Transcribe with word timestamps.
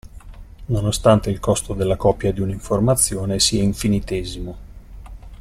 Nonostante 0.65 1.29
il 1.29 1.39
costo 1.39 1.75
della 1.75 1.95
copia 1.95 2.31
di 2.33 2.41
un'informazione 2.41 3.39
sia 3.39 3.61
infinitesimo. 3.61 4.57